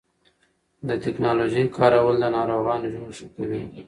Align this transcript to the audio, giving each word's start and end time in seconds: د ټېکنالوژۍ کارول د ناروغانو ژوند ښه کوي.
د 0.87 0.89
ټېکنالوژۍ 1.03 1.63
کارول 1.77 2.15
د 2.21 2.25
ناروغانو 2.37 2.85
ژوند 2.93 3.09
ښه 3.17 3.27
کوي. 3.35 3.61